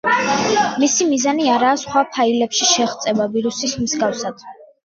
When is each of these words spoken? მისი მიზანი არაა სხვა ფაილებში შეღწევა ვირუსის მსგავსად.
მისი 0.83 1.05
მიზანი 1.09 1.45
არაა 1.57 1.75
სხვა 1.81 2.03
ფაილებში 2.17 2.71
შეღწევა 2.73 3.31
ვირუსის 3.37 3.77
მსგავსად. 3.87 4.47